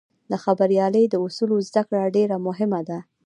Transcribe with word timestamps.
د 0.31 0.33
خبریالۍ 0.43 1.03
د 1.09 1.15
اصولو 1.25 1.55
زدهکړه 1.67 2.03
ډېره 2.15 2.37
مهمه 2.47 2.81
ده. 2.89 2.99